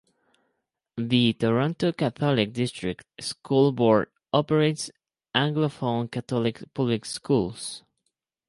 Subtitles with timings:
[0.97, 4.89] The Toronto Catholic District School Board operates
[5.35, 7.83] Anglophone Catholic public schools.